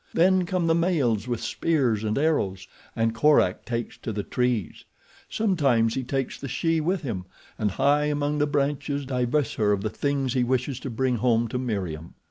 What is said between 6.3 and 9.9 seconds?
the she with him and high among the branches divests her of